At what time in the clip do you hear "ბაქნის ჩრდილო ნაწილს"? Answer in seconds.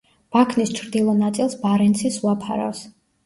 0.35-1.57